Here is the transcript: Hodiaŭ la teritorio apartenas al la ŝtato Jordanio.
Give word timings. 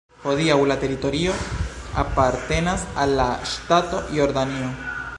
Hodiaŭ 0.21 0.55
la 0.71 0.77
teritorio 0.83 1.35
apartenas 2.05 2.89
al 3.05 3.17
la 3.23 3.31
ŝtato 3.55 4.01
Jordanio. 4.21 4.73